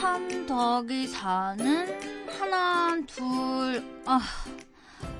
3 0.00 0.46
더하기 0.46 1.12
4는 1.12 2.28
하나, 2.38 2.96
둘, 3.06 3.84
아. 4.06 4.18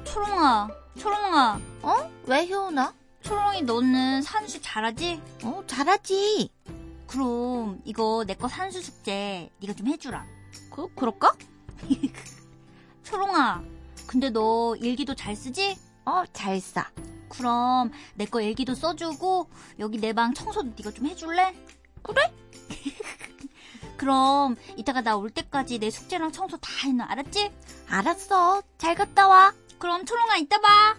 초롱아, 0.05 0.69
초롱아. 0.99 1.61
어? 1.83 2.11
왜 2.25 2.49
효은아? 2.49 2.95
초롱이 3.21 3.63
너는 3.63 4.23
산수 4.23 4.61
잘하지? 4.63 5.21
어, 5.45 5.63
잘하지. 5.67 6.51
그럼 7.07 7.83
이거 7.85 8.25
내 8.27 8.35
거 8.35 8.49
산수 8.49 8.81
숙제 8.81 9.51
네가 9.61 9.75
좀 9.75 9.87
해주라. 9.89 10.25
그, 10.71 10.89
그럴까? 10.95 11.35
초롱아, 13.05 13.63
근데 14.07 14.31
너 14.31 14.75
일기도 14.77 15.15
잘 15.15 15.37
쓰지? 15.37 15.77
어, 16.07 16.25
잘 16.33 16.59
써. 16.59 16.83
그럼 17.29 17.91
내 18.15 18.25
거 18.25 18.41
일기도 18.41 18.75
써주고 18.75 19.51
여기 19.79 19.99
내 19.99 20.15
방 20.15 20.33
청소도 20.33 20.71
네가 20.79 20.91
좀 20.93 21.07
해줄래? 21.07 21.55
그래? 22.03 22.33
그럼 24.05 24.57
이따가 24.79 25.03
나 25.03 25.15
올 25.19 25.29
때까지 25.29 25.79
내 25.79 25.91
숙제랑 25.91 26.33
청소 26.33 26.57
다 26.57 26.71
해놔 26.87 27.05
알았지? 27.11 27.53
알았어. 27.91 28.63
잘 28.79 28.95
갔다 28.95 29.29
와. 29.29 29.53
그럼 29.79 30.07
초롱아 30.07 30.39
이따 30.39 30.59
봐. 30.59 30.97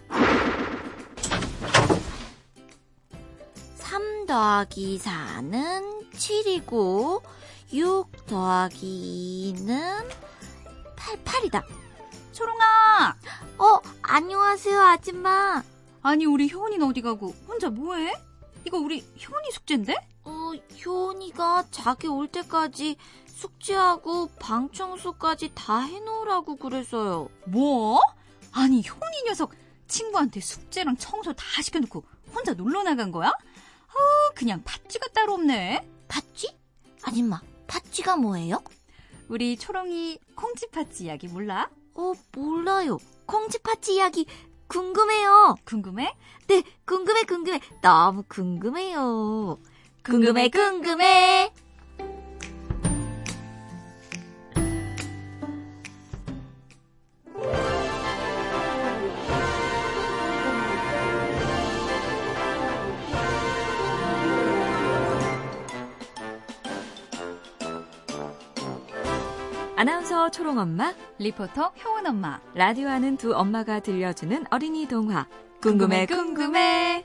3 3.74 4.26
더하기 4.26 5.00
4는 5.00 6.12
7이고 6.12 7.22
6 7.72 8.26
더하기 8.26 9.54
2는 9.56 10.08
8, 10.94 11.16
8이다. 11.24 11.64
초롱아. 12.30 13.16
어, 13.58 13.80
안녕하세요, 14.02 14.80
아줌마. 14.80 15.60
아니 16.02 16.24
우리 16.24 16.48
효은이는 16.52 16.86
어디 16.86 17.02
가고 17.02 17.34
혼자 17.48 17.68
뭐해? 17.68 18.12
이거 18.64 18.78
우리 18.78 19.00
효은이 19.00 19.50
숙제인데? 19.54 19.96
어, 20.52 20.56
효은이가 20.84 21.64
자기 21.70 22.06
올 22.08 22.28
때까지 22.28 22.96
숙제하고 23.26 24.28
방 24.38 24.70
청소까지 24.70 25.52
다 25.54 25.80
해놓으라고 25.80 26.56
그래서요. 26.56 27.28
뭐? 27.46 28.00
아니 28.52 28.82
효은이 28.86 29.24
녀석 29.26 29.52
친구한테 29.88 30.40
숙제랑 30.40 30.96
청소 30.96 31.32
다 31.32 31.44
시켜놓고 31.62 32.04
혼자 32.34 32.52
놀러 32.52 32.82
나간 32.82 33.10
거야? 33.10 33.28
아 33.28 34.30
그냥 34.34 34.62
팥쥐가 34.64 35.08
따로 35.08 35.34
없네. 35.34 35.86
팥쥐? 36.08 36.54
아줌마, 37.02 37.40
팥쥐가 37.66 38.16
뭐예요? 38.16 38.62
우리 39.28 39.56
초롱이 39.56 40.18
콩쥐 40.36 40.68
팥쥐 40.70 41.04
이야기 41.04 41.28
몰라? 41.28 41.70
어, 41.94 42.12
몰라요. 42.32 42.98
콩쥐 43.26 43.58
팥쥐 43.60 43.94
이야기 43.94 44.26
궁금해요. 44.68 45.56
궁금해? 45.64 46.14
네, 46.48 46.62
궁금해, 46.86 47.24
궁금해. 47.24 47.60
너무 47.82 48.22
궁금해요. 48.28 49.58
궁금해, 50.02 50.48
궁금해. 50.48 51.52
아나운서 69.76 70.30
초롱엄마, 70.30 70.94
리포터 71.18 71.72
효은 71.84 72.06
엄마. 72.06 72.40
라디오 72.54 72.88
하는 72.88 73.16
두 73.16 73.34
엄마가 73.34 73.80
들려주는 73.80 74.46
어린이 74.50 74.86
동화. 74.86 75.26
궁금해, 75.60 76.06
궁금해. 76.06 77.04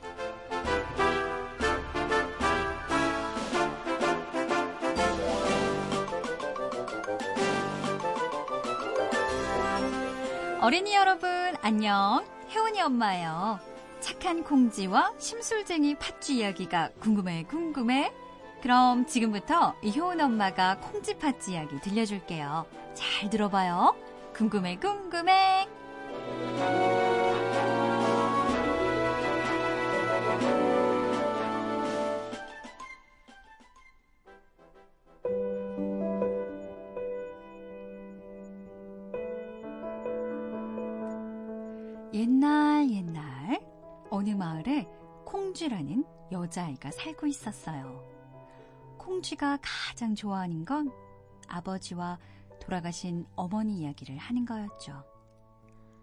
어린이 10.68 10.94
여러분 10.94 11.30
안녕. 11.62 12.26
혜원이 12.50 12.82
엄마예요. 12.82 13.58
착한 14.00 14.44
콩쥐와 14.44 15.14
심술쟁이 15.16 15.94
팥쥐 15.94 16.36
이야기가 16.36 16.90
궁금해 17.00 17.44
궁금해. 17.44 18.12
그럼 18.60 19.06
지금부터 19.06 19.74
이 19.80 19.98
효은 19.98 20.20
엄마가 20.20 20.76
콩쥐 20.76 21.16
팥쥐 21.16 21.52
이야기 21.52 21.80
들려줄게요. 21.80 22.66
잘 22.92 23.30
들어봐요. 23.30 23.96
궁금해 24.34 24.76
궁금해. 24.76 25.66
콩쥐라는 45.68 46.04
여자아이가 46.32 46.90
살고 46.90 47.26
있었어요. 47.26 48.02
콩쥐가 48.98 49.58
가장 49.62 50.14
좋아하는 50.14 50.64
건 50.64 50.90
아버지와 51.46 52.18
돌아가신 52.60 53.26
어머니 53.36 53.78
이야기를 53.78 54.16
하는 54.16 54.44
거였죠. 54.44 55.04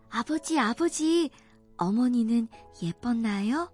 아버지, 0.10 0.60
아버지, 0.60 1.30
어머니는 1.78 2.48
예뻤나요? 2.82 3.72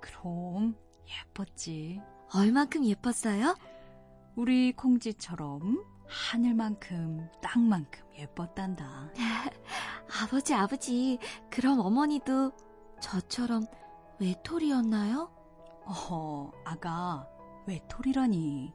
그럼 0.00 0.74
예뻤지. 1.08 2.00
얼만큼 2.34 2.84
예뻤어요? 2.84 3.56
우리 4.34 4.72
콩쥐처럼 4.72 5.84
하늘만큼 6.06 7.28
땅만큼 7.40 8.04
예뻤단다. 8.18 9.12
아버지, 10.22 10.54
아버지, 10.54 11.18
그럼 11.50 11.80
어머니도 11.80 12.52
저처럼 13.00 13.64
외톨이였나요? 14.22 15.32
어허, 15.84 16.52
아가, 16.64 17.28
외톨이라니. 17.66 18.72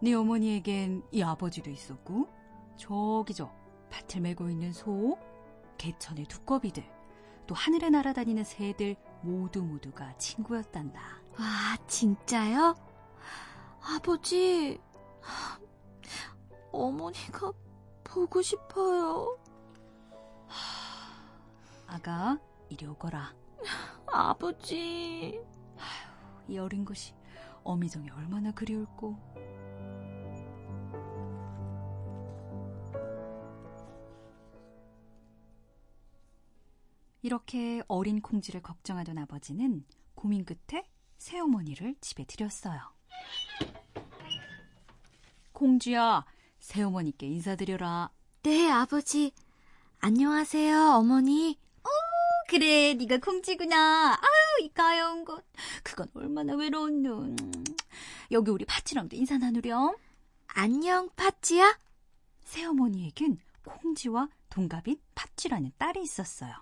네 0.00 0.14
어머니에겐 0.14 1.02
이 1.12 1.22
아버지도 1.22 1.68
있었고, 1.68 2.28
저기 2.76 3.34
저 3.34 3.52
밭을 3.90 4.22
메고 4.22 4.48
있는 4.48 4.72
소, 4.72 5.18
개천의 5.76 6.24
두꺼비들, 6.24 6.82
또 7.46 7.54
하늘에 7.54 7.90
날아다니는 7.90 8.44
새들 8.44 8.96
모두 9.20 9.62
모두가 9.62 10.16
친구였단다. 10.16 11.00
와, 11.38 11.76
진짜요? 11.86 12.74
아버지, 13.82 14.80
어머니가 16.72 17.52
보고 18.04 18.40
싶어요. 18.40 19.38
아가, 21.86 22.38
이리 22.70 22.86
오거라. 22.86 23.41
아버지. 24.06 25.40
이 26.48 26.58
어린 26.58 26.84
것이 26.84 27.14
어미정이 27.64 28.10
얼마나 28.10 28.52
그리울꼬. 28.52 29.16
이렇게 37.22 37.82
어린 37.86 38.20
콩쥐를 38.20 38.62
걱정하던 38.62 39.16
아버지는 39.18 39.84
고민 40.14 40.44
끝에 40.44 40.84
새어머니를 41.18 41.94
집에 42.00 42.24
들였어요. 42.24 42.80
콩쥐야, 45.52 46.26
새어머니께 46.58 47.26
인사드려라. 47.28 48.10
네, 48.42 48.68
아버지. 48.68 49.32
안녕하세요, 50.00 50.94
어머니. 50.96 51.61
그래, 52.52 52.92
네가 52.92 53.16
콩쥐구나. 53.16 54.12
아유, 54.12 54.64
이 54.64 54.68
가여운 54.74 55.24
것. 55.24 55.42
그건 55.82 56.06
얼마나 56.12 56.52
외로운 56.54 57.02
눈. 57.02 57.34
여기 58.30 58.50
우리 58.50 58.66
파치랑도 58.66 59.16
인사 59.16 59.38
나누렴. 59.38 59.96
안녕, 60.48 61.08
파찌야? 61.16 61.78
새어머니에겐 62.44 63.38
콩쥐와 63.64 64.28
동갑인 64.50 65.00
파치라는 65.14 65.72
딸이 65.78 66.02
있었어요. 66.02 66.52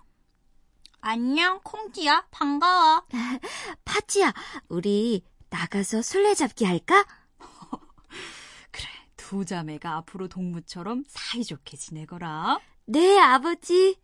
안녕, 1.01 1.59
콩쥐야. 1.61 2.27
반가워. 2.31 3.05
파찌야, 3.83 4.33
우리 4.69 5.25
나가서 5.49 6.03
술래잡기 6.03 6.63
할까? 6.63 7.05
그래, 8.71 8.87
두 9.17 9.43
자매가 9.43 9.97
앞으로 9.97 10.29
동무처럼 10.29 11.03
사이좋게 11.09 11.75
지내거라. 11.75 12.61
네, 12.85 13.19
아버지. 13.19 13.99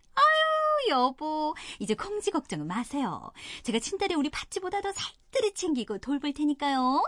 여보, 0.89 1.56
이제 1.79 1.94
콩쥐 1.95 2.31
걱정은 2.31 2.68
마세요. 2.68 3.31
제가 3.63 3.79
친딸이 3.79 4.15
우리 4.15 4.29
파치보다 4.29 4.81
더 4.81 4.91
살뜰히 4.91 5.53
챙기고 5.53 6.00
돌볼 6.00 6.33
테니까요. 6.33 7.03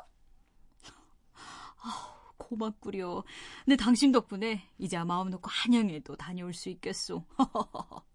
아, 1.82 2.16
고맙구려. 2.38 3.24
내 3.66 3.76
당신 3.76 4.12
덕분에 4.12 4.70
이제 4.78 4.98
마음 5.04 5.30
놓고 5.30 5.50
한양에도 5.50 6.16
다녀올 6.16 6.54
수 6.54 6.70
있겠소. 6.70 7.26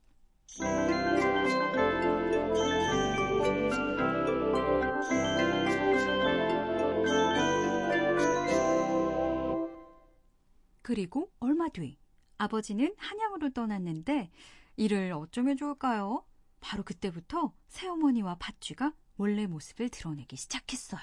그리고 10.83 11.33
얼마 11.41 11.69
뒤 11.71 11.99
아버지는 12.37 12.95
한양으로 12.99 13.51
떠났는데 13.55 14.31
이를 14.77 15.13
어쩌면 15.13 15.57
좋을까요? 15.57 16.25
바로 16.61 16.83
그때부터 16.83 17.53
새어머니와 17.69 18.37
팥쥐가 18.39 18.93
원래 19.17 19.47
모습을 19.47 19.89
드러내기 19.91 20.37
시작했어요. 20.37 21.01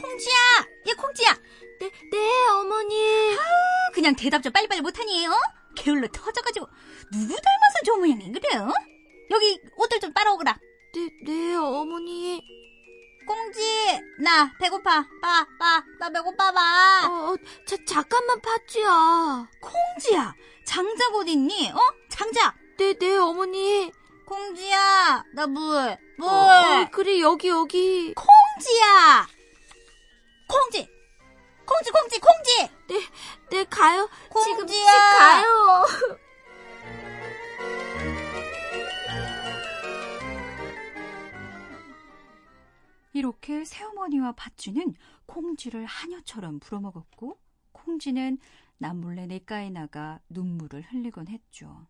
콩지야! 0.00 0.34
얘 0.88 0.92
콩지야! 0.94 1.32
네, 1.80 1.90
네, 2.10 2.48
어머니. 2.50 2.94
그냥 3.92 4.14
대답 4.14 4.42
좀 4.42 4.52
빨리빨리 4.52 4.80
못하니, 4.80 5.26
어? 5.26 5.32
게을러 5.74 6.06
터져가지고 6.08 6.66
누구 7.12 7.28
닮아서 7.28 7.78
저 7.84 7.96
모양이 7.96 8.30
그래, 8.32 8.56
어? 8.58 8.72
여기 9.30 9.60
옷들 9.76 10.00
좀 10.00 10.12
빨아오거라. 10.12 10.58
네, 10.94 11.10
네, 11.24 11.54
어머니. 11.54 12.42
꽁지, 13.26 14.00
나 14.18 14.52
배고파. 14.58 15.04
빠, 15.20 15.46
빠, 15.58 15.82
나 15.98 16.10
배고파 16.10 16.52
봐. 16.52 17.08
어, 17.08 17.32
어, 17.32 17.36
자, 17.66 17.76
잠깐만, 17.86 18.40
팥쥐야. 18.40 19.48
꽁지야, 19.60 20.34
장작 20.64 21.14
어딨니? 21.14 21.70
어? 21.72 21.78
장작. 22.08 22.54
네, 22.78 22.94
네, 22.94 23.16
어머니. 23.16 23.90
꽁지야, 24.26 25.24
나 25.34 25.46
물, 25.46 25.96
물. 26.18 26.28
어, 26.28 26.32
어, 26.32 26.88
그래, 26.92 27.20
여기, 27.20 27.48
여기. 27.48 28.14
꽁지야. 28.14 29.26
꽁지, 30.48 30.88
꽁지, 31.66 31.90
꽁지, 31.90 32.20
꽁지. 32.20 32.70
네, 32.88 33.00
네, 33.50 33.64
가요. 33.64 34.08
지금, 34.44 34.58
꽁지야. 34.58 34.84
집 34.92 35.18
가요. 35.18 35.86
이렇게 43.16 43.64
새어머니와 43.64 44.32
팥쥐는 44.32 44.94
콩쥐를 45.24 45.86
하녀처럼 45.86 46.60
불어먹었고 46.60 47.40
콩쥐는 47.72 48.36
남몰래 48.76 49.26
냇가에 49.26 49.70
나가 49.70 50.20
눈물을 50.28 50.82
흘리곤 50.82 51.28
했죠. 51.28 51.86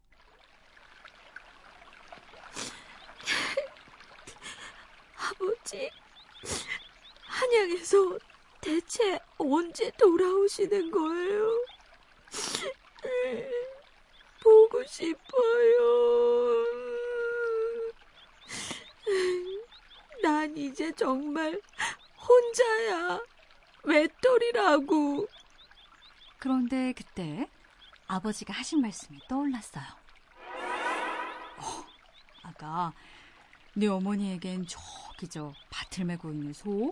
아버지, 5.19 5.91
한양에서 7.25 8.19
대체 8.61 9.19
언제 9.37 9.91
돌아오시는 9.99 10.93
거예요? 10.93 11.49
보고 14.45 14.85
싶어요. 14.85 16.76
난 20.57 20.65
이제 20.65 20.91
정말 20.93 21.61
혼자야. 22.17 23.21
외톨이라고. 23.85 25.29
그런데 26.39 26.95
그때 26.95 27.49
아버지가 28.09 28.55
하신 28.55 28.81
말씀이 28.81 29.21
떠올랐어요. 29.29 29.85
어, 31.59 31.85
아가, 32.43 32.93
네 33.75 33.87
어머니에겐 33.87 34.67
저기 34.67 35.29
저 35.29 35.53
밭을 35.71 36.07
메고 36.07 36.31
있는 36.31 36.55
소, 36.55 36.91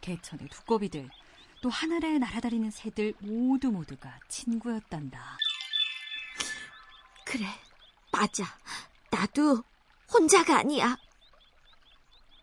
개천의 0.00 0.48
두꺼비들, 0.48 1.10
또 1.60 1.68
하늘에 1.68 2.18
날아다니는 2.18 2.70
새들 2.70 3.14
모두 3.20 3.70
모두가 3.70 4.18
친구였단다. 4.28 5.38
그래, 7.26 7.44
맞아. 8.10 8.44
나도 9.10 9.62
혼자가 10.12 10.58
아니야. 10.58 10.96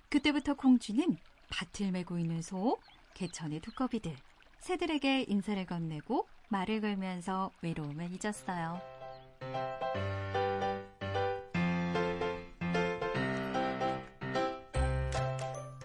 그때부터 0.09 0.55
콩쥐는 0.55 1.17
밭을 1.49 1.91
메고 1.91 2.17
있는 2.17 2.41
소, 2.41 2.79
개천의 3.13 3.59
두꺼비들, 3.59 4.15
새들에게 4.59 5.25
인사를 5.27 5.63
건네고 5.65 6.27
말을 6.49 6.81
걸면서 6.81 7.51
외로움을 7.61 8.09
잊었어요. 8.11 8.81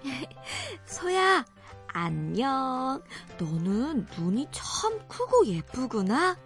소야, 0.87 1.45
안녕. 1.89 3.03
너는 3.39 4.07
눈이 4.17 4.49
참 4.53 5.07
크고 5.07 5.47
예쁘구나. 5.47 6.37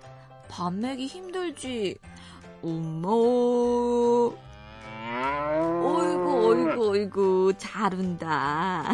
밥 0.49 0.75
먹기 0.75 1.07
힘들지? 1.07 1.97
엄마. 2.61 3.09
어이구, 6.99 7.55
잘 7.59 7.95
운다. 7.95 8.85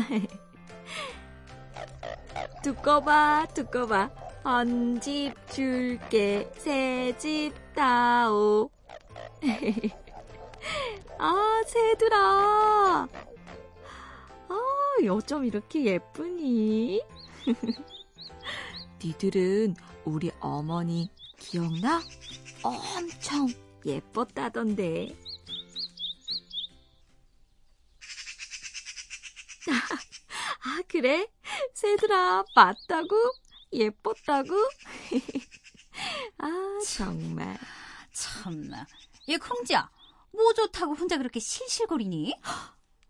두꺼봐, 2.63 3.47
두꺼봐. 3.55 4.11
헌집 4.45 5.35
줄게, 5.49 6.51
새집 6.55 7.55
다오. 7.75 8.69
아, 11.19 11.63
새들아. 11.67 13.09
아, 14.49 14.59
어쩜 15.11 15.47
이렇게 15.47 15.85
예쁘니? 15.87 17.03
니들은 19.03 19.77
우리 20.05 20.31
어머니 20.41 21.11
기억나? 21.39 22.03
엄청 22.63 23.49
예뻤다던데. 23.87 25.34
그래? 30.95 31.27
새들아, 31.73 32.45
맞다고? 32.55 33.17
예뻤다고? 33.73 34.55
아, 36.39 36.79
정말. 36.87 37.59
참나. 38.13 38.87
얘 39.29 39.37
콩쥐야, 39.37 39.91
뭐 40.31 40.53
좋다고 40.53 40.95
혼자 40.95 41.19
그렇게 41.19 41.41
실실거리니? 41.41 42.39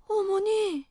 어머니, 0.08 0.86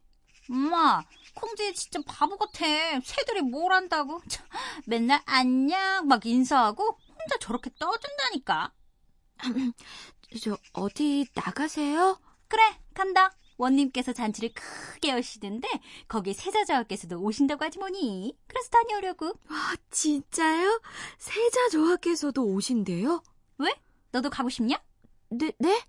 엄마, 0.48 1.02
콩쥐 1.34 1.74
진짜 1.74 2.00
바보 2.06 2.38
같아. 2.38 2.64
새들이 3.04 3.42
뭘 3.42 3.74
안다고? 3.74 4.22
참, 4.28 4.46
맨날 4.86 5.24
안녕 5.26 6.08
막 6.08 6.24
인사하고 6.24 7.00
혼자 7.10 7.38
저렇게 7.40 7.72
떠든다니까. 7.80 8.72
저, 10.44 10.60
어디 10.74 11.26
나가세요? 11.34 12.22
그래, 12.48 12.62
간다. 12.94 13.36
원님께서 13.58 14.14
잔치를 14.14 14.54
크게 14.54 15.10
여시는데 15.10 15.68
거기 16.08 16.34
세자저하께서도 16.34 17.20
오신다고 17.22 17.64
하지 17.66 17.80
뭐니. 17.80 18.38
그래서 18.48 18.70
다녀오려고. 18.70 19.34
아, 19.50 19.76
진짜요? 19.90 20.82
세자 21.18 21.70
저하께서도 21.70 22.44
오신대요? 22.44 23.22
왜? 23.60 23.74
너도 24.12 24.30
가고 24.30 24.50
싶냐? 24.50 24.82
네, 25.30 25.52
네? 25.60 25.82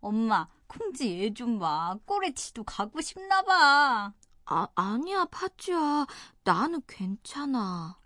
엄마, 0.00 0.48
콩쥐 0.66 1.22
얘좀 1.22 1.58
봐. 1.58 1.96
꼬레치도 2.06 2.64
가고 2.64 3.00
싶나 3.00 3.42
봐. 3.42 4.12
아, 4.46 4.68
아니야, 4.74 5.24
파쥐야. 5.26 6.06
나는 6.42 6.82
괜찮아. 6.88 7.98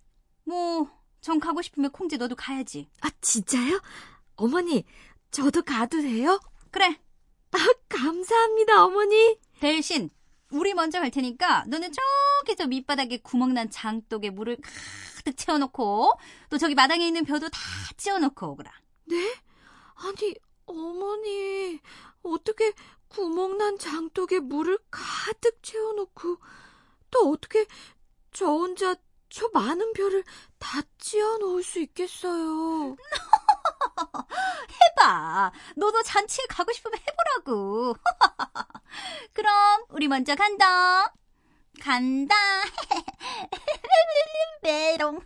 뭐, 0.45 0.89
전 1.21 1.41
가고 1.41 1.63
싶으면 1.63 1.91
콩쥐 1.91 2.19
너도 2.19 2.37
가야지. 2.37 2.89
아, 3.01 3.09
진짜요? 3.21 3.81
어머니, 4.37 4.85
저도 5.31 5.63
가도 5.63 6.03
돼요? 6.03 6.39
그래, 6.71 7.01
아, 7.57 7.73
감사합니다, 7.89 8.85
어머니. 8.85 9.39
대신 9.61 10.11
우리 10.51 10.75
먼저 10.75 11.01
갈 11.01 11.11
테니까 11.11 11.65
너는 11.67 11.91
저기 11.91 12.55
저 12.55 12.67
밑바닥에 12.67 13.19
구멍난 13.19 13.71
장독에 13.71 14.29
물을 14.29 14.59
가득 15.17 15.37
채워놓고 15.39 16.13
또 16.51 16.59
저기 16.59 16.75
마당에 16.75 17.07
있는 17.07 17.25
벼도 17.25 17.49
다 17.49 17.59
찧어놓고 17.97 18.47
오거라. 18.47 18.71
네? 19.07 19.35
아니, 19.95 20.35
어머니, 20.67 21.81
어떻게 22.23 22.73
구멍난 23.09 23.79
장독에 23.79 24.41
물을 24.41 24.79
가득 24.91 25.63
채워놓고, 25.63 26.37
또 27.11 27.31
어떻게 27.31 27.65
저 28.33 28.47
혼자 28.47 28.95
저 29.31 29.49
많은 29.55 29.93
벼를 29.95 30.23
다 30.59 30.83
찧어 30.99 31.39
놓을 31.39 31.63
수 31.63 31.81
있겠어요? 31.81 32.97
해봐. 35.01 35.53
너도 35.77 36.03
잔치에 36.03 36.45
가고 36.49 36.73
싶으면 36.73 36.99
해보라고. 36.99 37.97
그럼 39.33 39.85
우리 39.91 40.09
먼저 40.09 40.35
간다. 40.35 41.13
간다. 41.81 42.35
메롱. 44.63 45.21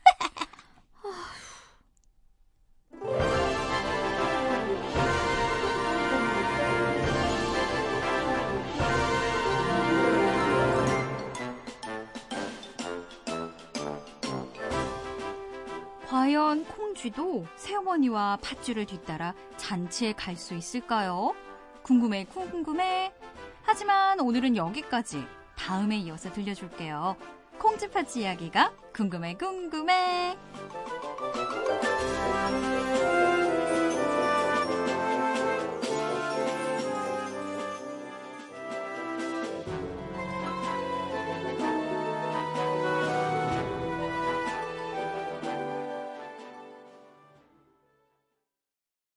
과연 16.10 16.64
콩쥐도 16.64 17.46
새어머니와 17.54 18.38
팥쥐를 18.42 18.86
뒤따라 18.86 19.32
잔치에 19.56 20.12
갈 20.12 20.36
수 20.36 20.54
있을까요? 20.54 21.36
궁금해, 21.82 22.24
궁금해. 22.24 23.12
하지만 23.62 24.18
오늘은 24.18 24.56
여기까지. 24.56 25.24
다음에 25.56 25.98
이어서 25.98 26.32
들려줄게요. 26.32 27.14
콩쥐팥쥐 27.60 28.22
이야기가 28.22 28.72
궁금해 28.92 29.34
궁금해. 29.34 30.36